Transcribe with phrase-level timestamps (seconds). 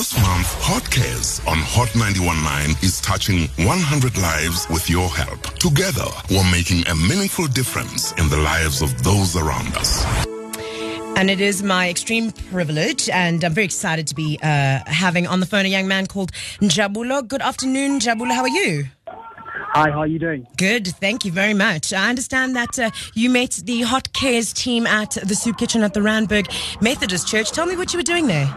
[0.00, 5.42] This month, Hot Cares on Hot 91.9 is touching 100 lives with your help.
[5.58, 10.02] Together, we're making a meaningful difference in the lives of those around us.
[11.18, 15.38] And it is my extreme privilege, and I'm very excited to be uh, having on
[15.38, 16.32] the phone a young man called
[16.62, 17.28] Njabulo.
[17.28, 18.32] Good afternoon, Njabulo.
[18.32, 18.86] How are you?
[19.06, 20.46] Hi, how are you doing?
[20.56, 21.92] Good, thank you very much.
[21.92, 25.92] I understand that uh, you met the Hot Cares team at the Soup Kitchen at
[25.92, 26.48] the Randburg
[26.80, 27.52] Methodist Church.
[27.52, 28.50] Tell me what you were doing there.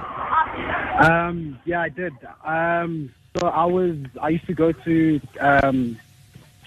[0.97, 2.13] Um, yeah, I did.
[2.43, 5.97] Um, so I was, I used to go to um,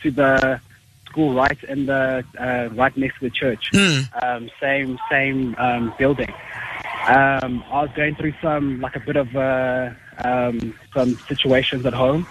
[0.03, 0.61] to the
[1.07, 3.71] school right in the uh, right next to the church,
[4.23, 6.33] um, same same um, building.
[7.09, 9.91] Um, I was going through some like a bit of uh,
[10.25, 12.27] um, some situations at home,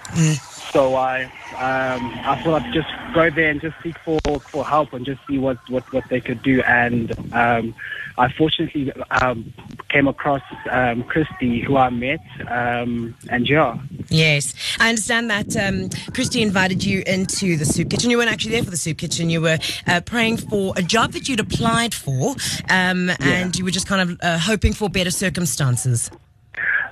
[0.76, 1.24] so I
[1.58, 4.20] um, I thought I'd just go there and just seek for,
[4.52, 6.62] for help and just see what, what, what they could do.
[6.64, 7.74] And um,
[8.18, 9.54] I fortunately um,
[9.88, 13.78] came across um, Christy, who I met, um, and yeah.
[14.10, 18.10] Yes, I understand that um, Christy invited you into the soup kitchen.
[18.10, 19.30] You weren't actually there for the soup kitchen.
[19.30, 22.36] You were uh, praying for a job that you'd applied for,
[22.70, 26.12] um, and you were just kind of uh, hoping for better circumstances.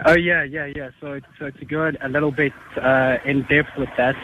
[0.06, 0.90] Oh yeah, yeah, yeah.
[1.00, 4.16] So, so to go a little bit uh, in depth with that,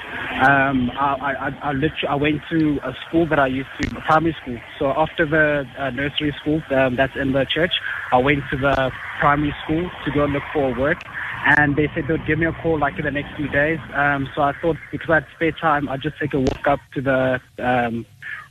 [0.43, 4.01] um, I, I, I, literally I went to a school that I used to, a
[4.01, 4.57] primary school.
[4.77, 7.71] So after the uh, nursery school um, that's in the church,
[8.11, 10.97] I went to the primary school to go look for work.
[11.45, 13.79] And they said they'd give me a call like in the next few days.
[13.93, 16.79] Um, so I thought because I had spare time, I'd just take a walk up
[16.95, 18.05] to the um,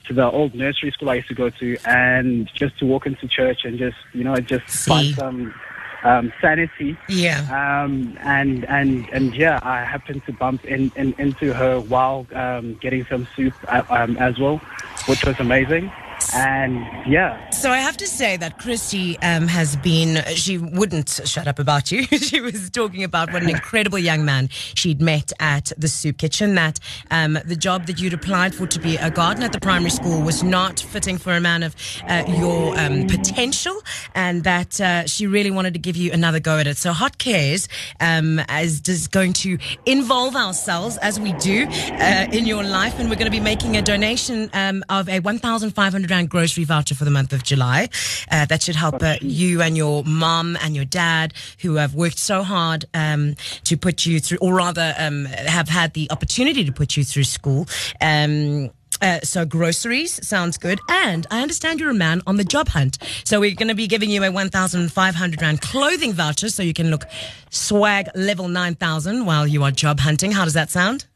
[0.06, 3.28] to the old nursery school I used to go to, and just to walk into
[3.28, 4.90] church and just you know just See.
[4.90, 5.54] find some
[6.04, 6.96] um, sanity.
[7.08, 7.40] Yeah.
[7.50, 12.74] Um, and and and yeah, I happened to bump in, in into her while um,
[12.74, 14.58] getting some soup uh, um, as well,
[15.06, 15.90] which was amazing.
[16.34, 21.46] And yeah, So I have to say that Christy um, has been, she wouldn't shut
[21.46, 22.02] up about you.
[22.18, 26.54] she was talking about what an incredible young man she'd met at the soup kitchen,
[26.54, 26.78] that
[27.10, 30.22] um, the job that you'd applied for to be a gardener at the primary school
[30.22, 31.74] was not fitting for a man of
[32.08, 33.80] uh, your um, potential,
[34.14, 36.76] and that uh, she really wanted to give you another go at it.
[36.76, 37.68] So Hot Cares
[38.00, 43.08] um, is just going to involve ourselves, as we do uh, in your life, and
[43.08, 47.04] we're going to be making a donation um, of a 1,500 Rand grocery voucher for
[47.04, 47.88] the month of July.
[48.28, 52.18] Uh, that should help uh, you and your mom and your dad who have worked
[52.18, 56.72] so hard um, to put you through, or rather, um, have had the opportunity to
[56.72, 57.68] put you through school.
[58.00, 58.70] Um,
[59.00, 62.98] uh, so groceries sounds good, and I understand you're a man on the job hunt.
[63.22, 66.90] So we're going to be giving you a 1,500 rand clothing voucher, so you can
[66.90, 67.04] look
[67.50, 70.32] swag level 9,000 while you are job hunting.
[70.32, 71.06] How does that sound?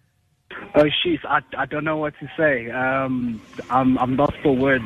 [0.75, 2.71] Oh sheesh, I, I don't know what to say.
[2.71, 3.41] Um,
[3.71, 4.85] I'm I'm lost for words.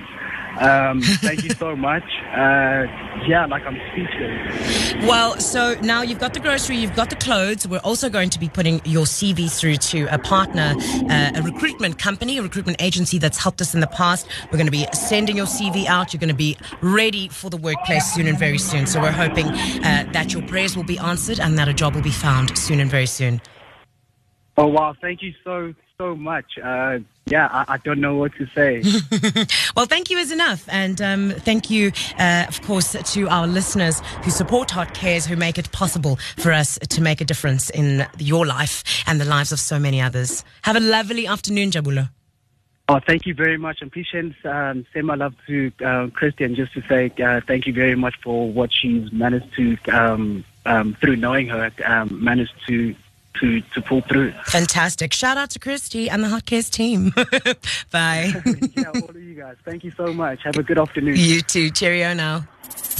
[0.58, 2.04] Um, thank you so much.
[2.32, 2.86] Uh,
[3.26, 5.06] yeah, like I'm speechless.
[5.06, 7.69] Well, so now you've got the grocery, you've got the clothes.
[7.69, 10.75] We're also going to be putting your CV through to a partner,
[11.10, 14.26] uh, a recruitment company, a recruitment agency that's helped us in the past.
[14.44, 16.12] We're going to be sending your CV out.
[16.12, 18.86] You're going to be ready for the workplace soon and very soon.
[18.86, 22.02] So we're hoping uh, that your prayers will be answered and that a job will
[22.02, 23.42] be found soon and very soon.
[24.59, 26.59] Oh wow, thank you so so much.
[26.62, 28.83] Uh, yeah, I, I don't know what to say.
[29.77, 30.67] Well, thank you is enough.
[30.69, 35.37] And um, thank you, uh, of course, to our listeners who support Hot Cares, who
[35.37, 39.53] make it possible for us to make a difference in your life and the lives
[39.53, 40.44] of so many others.
[40.62, 42.09] Have a lovely afternoon, Njabulo.
[42.88, 43.83] Oh, thank you very much.
[43.83, 44.06] And please
[44.44, 48.15] um, send my love to uh, Christian just to say uh, thank you very much
[48.23, 52.94] for what she's managed to, um, um, through knowing her, um, managed to,
[53.41, 54.32] to, to pull through.
[54.47, 55.12] Fantastic.
[55.12, 57.10] Shout out to Christy and the Hot Cares team.
[57.91, 58.32] Bye.
[58.76, 59.56] yeah, all of you guys.
[59.64, 60.42] Thank you so much.
[60.44, 61.16] Have a good afternoon.
[61.16, 61.70] you too.
[61.70, 62.46] Cheerio now.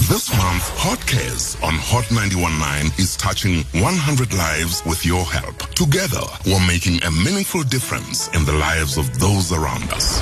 [0.09, 5.57] This month, Hot Cares on Hot 91.9 is touching 100 lives with your help.
[5.75, 10.21] Together, we're making a meaningful difference in the lives of those around us.